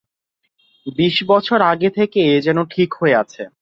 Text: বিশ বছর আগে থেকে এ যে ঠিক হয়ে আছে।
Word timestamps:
বিশ 0.97 1.15
বছর 1.23 1.59
আগে 1.71 1.89
থেকে 1.89 2.19
এ 2.27 2.35
যে 2.41 2.51
ঠিক 2.69 2.89
হয়ে 2.93 3.15
আছে। 3.15 3.43